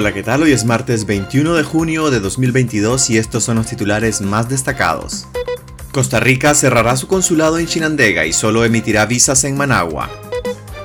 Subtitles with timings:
[0.00, 0.42] Hola, ¿qué tal?
[0.42, 5.26] Hoy es martes 21 de junio de 2022 y estos son los titulares más destacados.
[5.92, 10.08] Costa Rica cerrará su consulado en Chinandega y solo emitirá visas en Managua.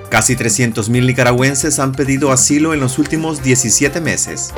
[0.10, 4.54] Casi 300.000 nicaragüenses han pedido asilo en los últimos 17 meses.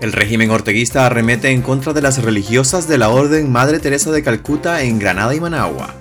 [0.00, 4.24] El régimen orteguista arremete en contra de las religiosas de la Orden Madre Teresa de
[4.24, 5.94] Calcuta en Granada y Managua.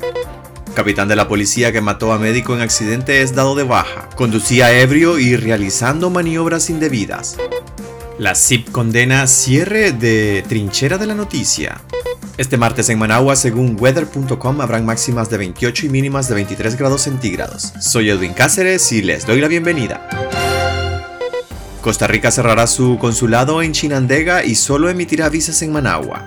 [0.73, 4.09] Capitán de la policía que mató a médico en accidente es dado de baja.
[4.15, 7.37] Conducía ebrio y realizando maniobras indebidas.
[8.19, 11.81] La CIP condena cierre de trinchera de la noticia.
[12.37, 17.03] Este martes en Managua, según weather.com, habrán máximas de 28 y mínimas de 23 grados
[17.03, 17.73] centígrados.
[17.79, 20.09] Soy Edwin Cáceres y les doy la bienvenida.
[21.83, 26.25] Costa Rica cerrará su consulado en Chinandega y solo emitirá visas en Managua.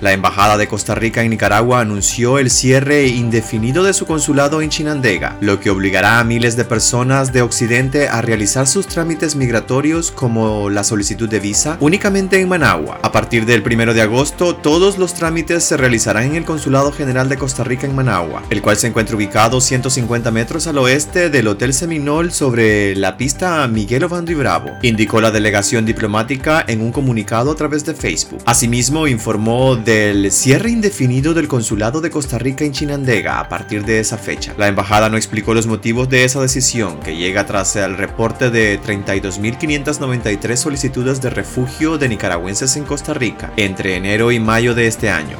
[0.00, 4.70] La Embajada de Costa Rica en Nicaragua anunció el cierre indefinido de su consulado en
[4.70, 10.10] Chinandega, lo que obligará a miles de personas de Occidente a realizar sus trámites migratorios
[10.10, 12.98] como la solicitud de visa únicamente en Managua.
[13.02, 17.28] A partir del 1 de agosto, todos los trámites se realizarán en el Consulado General
[17.28, 21.46] de Costa Rica en Managua, el cual se encuentra ubicado 150 metros al oeste del
[21.46, 26.90] Hotel Seminole sobre la pista Miguel Ovando y Bravo, indicó la delegación diplomática en un
[26.90, 28.42] comunicado a través de Facebook.
[28.46, 33.84] Asimismo, informó de el cierre indefinido del consulado de Costa Rica en Chinandega a partir
[33.84, 34.54] de esa fecha.
[34.56, 38.80] La embajada no explicó los motivos de esa decisión, que llega tras el reporte de
[38.80, 45.10] 32.593 solicitudes de refugio de nicaragüenses en Costa Rica entre enero y mayo de este
[45.10, 45.36] año.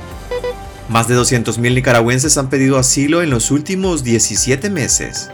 [0.88, 5.30] Más de 200.000 nicaragüenses han pedido asilo en los últimos 17 meses.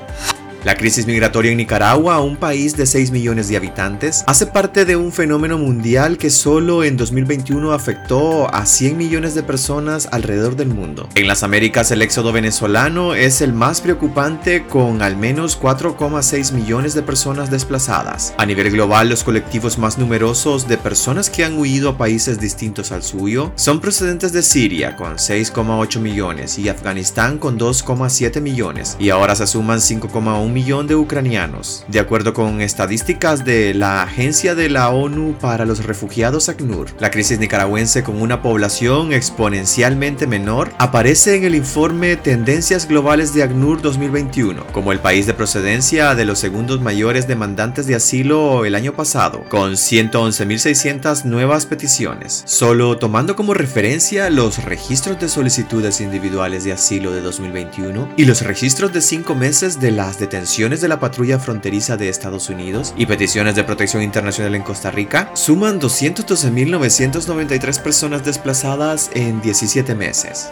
[0.66, 4.96] La crisis migratoria en Nicaragua, un país de 6 millones de habitantes, hace parte de
[4.96, 10.66] un fenómeno mundial que solo en 2021 afectó a 100 millones de personas alrededor del
[10.66, 11.08] mundo.
[11.14, 16.94] En las Américas el éxodo venezolano es el más preocupante con al menos 4,6 millones
[16.94, 18.34] de personas desplazadas.
[18.36, 22.90] A nivel global los colectivos más numerosos de personas que han huido a países distintos
[22.90, 29.10] al suyo son procedentes de Siria con 6,8 millones y Afganistán con 2,7 millones y
[29.10, 31.84] ahora se suman 5,1 millón de ucranianos.
[31.86, 37.10] De acuerdo con estadísticas de la Agencia de la ONU para los Refugiados ACNUR, la
[37.10, 43.82] crisis nicaragüense con una población exponencialmente menor aparece en el informe Tendencias Globales de ACNUR
[43.82, 48.94] 2021 como el país de procedencia de los segundos mayores demandantes de asilo el año
[48.94, 52.44] pasado, con 111.600 nuevas peticiones.
[52.46, 58.40] Solo tomando como referencia los registros de solicitudes individuales de asilo de 2021 y los
[58.40, 63.06] registros de cinco meses de las detenciones de la patrulla fronteriza de Estados Unidos y
[63.06, 70.50] peticiones de protección internacional en Costa Rica suman 212.993 personas desplazadas en 17 meses.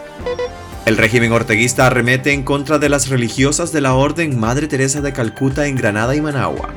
[0.85, 5.13] El régimen orteguista arremete en contra de las religiosas de la Orden Madre Teresa de
[5.13, 6.73] Calcuta en Granada y Managua.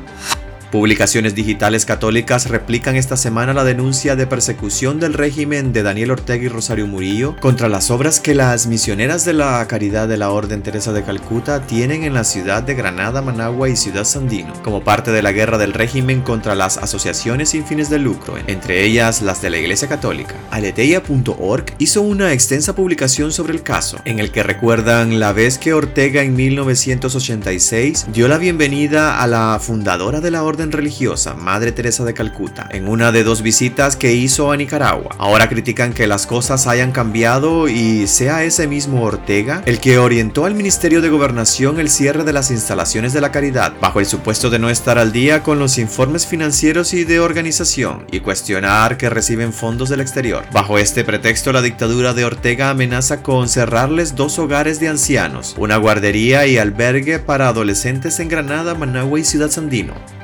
[0.71, 6.45] Publicaciones digitales católicas replican esta semana la denuncia de persecución del régimen de Daniel Ortega
[6.45, 10.61] y Rosario Murillo contra las obras que las misioneras de la Caridad de la Orden
[10.61, 15.11] Teresa de Calcuta tienen en la ciudad de Granada, Managua y Ciudad Sandino, como parte
[15.11, 19.41] de la guerra del régimen contra las asociaciones sin fines de lucro, entre ellas las
[19.41, 20.35] de la Iglesia Católica.
[20.51, 25.73] Aleteia.org hizo una extensa publicación sobre el caso, en el que recuerdan la vez que
[25.73, 32.03] Ortega en 1986 dio la bienvenida a la fundadora de la Orden religiosa, Madre Teresa
[32.03, 35.15] de Calcuta, en una de dos visitas que hizo a Nicaragua.
[35.17, 40.45] Ahora critican que las cosas hayan cambiado y sea ese mismo Ortega el que orientó
[40.45, 44.49] al Ministerio de Gobernación el cierre de las instalaciones de la caridad, bajo el supuesto
[44.49, 49.09] de no estar al día con los informes financieros y de organización, y cuestionar que
[49.09, 50.43] reciben fondos del exterior.
[50.51, 55.77] Bajo este pretexto, la dictadura de Ortega amenaza con cerrarles dos hogares de ancianos, una
[55.77, 60.18] guardería y albergue para adolescentes en Granada, Managua y Ciudad Sandino.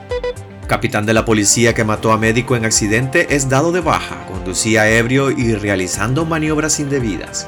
[0.67, 4.89] Capitán de la policía que mató a médico en accidente es dado de baja, conducía
[4.89, 7.47] ebrio y realizando maniobras indebidas.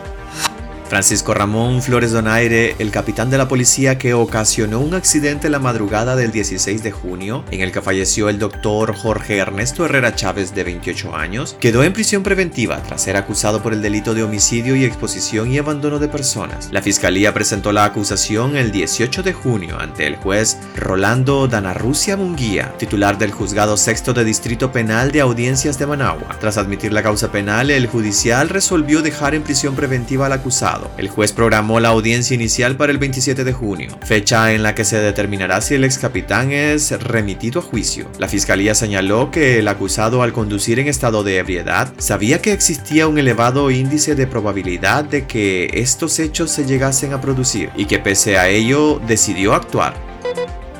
[0.87, 6.15] Francisco Ramón Flores Donaire, el capitán de la policía que ocasionó un accidente la madrugada
[6.15, 10.63] del 16 de junio, en el que falleció el doctor Jorge Ernesto Herrera Chávez de
[10.63, 14.85] 28 años, quedó en prisión preventiva tras ser acusado por el delito de homicidio y
[14.85, 16.69] exposición y abandono de personas.
[16.71, 22.73] La fiscalía presentó la acusación el 18 de junio ante el juez Rolando Danarrucia Munguía,
[22.77, 26.37] titular del juzgado sexto de Distrito Penal de Audiencias de Managua.
[26.39, 31.09] Tras admitir la causa penal, el judicial resolvió dejar en prisión preventiva al acusado el
[31.09, 34.99] juez programó la audiencia inicial para el 27 de junio, fecha en la que se
[34.99, 38.09] determinará si el ex capitán es remitido a juicio.
[38.19, 43.07] La fiscalía señaló que el acusado al conducir en estado de ebriedad sabía que existía
[43.07, 47.99] un elevado índice de probabilidad de que estos hechos se llegasen a producir y que
[47.99, 49.95] pese a ello decidió actuar.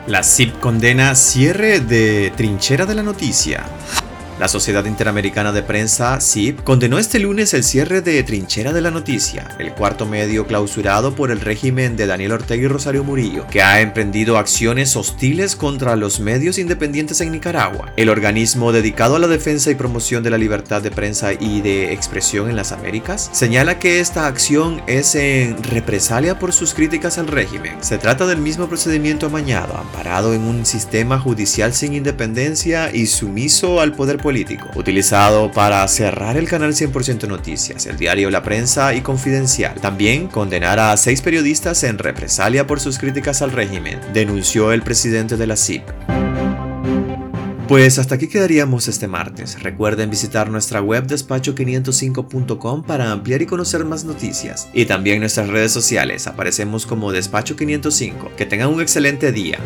[0.08, 3.66] La CIP condena cierre de trinchera de la noticia.
[4.40, 8.92] La Sociedad Interamericana de Prensa, SIP, condenó este lunes el cierre de Trinchera de la
[8.92, 13.64] Noticia, el cuarto medio clausurado por el régimen de Daniel Ortega y Rosario Murillo, que
[13.64, 17.92] ha emprendido acciones hostiles contra los medios independientes en Nicaragua.
[17.98, 21.92] El organismo dedicado a la defensa y promoción de la libertad de prensa y de
[21.92, 27.26] expresión en las Américas señala que esta acción es en represalia por sus críticas al
[27.26, 27.84] régimen.
[27.84, 33.82] Se trata del mismo procedimiento amañado, amparado en un sistema judicial sin independencia y sumiso
[33.82, 34.27] al poder
[34.76, 39.76] utilizado para cerrar el canal 100% Noticias, el diario La Prensa y Confidencial.
[39.80, 45.38] También condenar a seis periodistas en represalia por sus críticas al régimen, denunció el presidente
[45.38, 45.84] de la CIP.
[47.68, 49.62] Pues hasta aquí quedaríamos este martes.
[49.62, 54.70] Recuerden visitar nuestra web despacho505.com para ampliar y conocer más noticias.
[54.74, 58.36] Y también nuestras redes sociales aparecemos como Despacho505.
[58.38, 59.60] Que tengan un excelente día.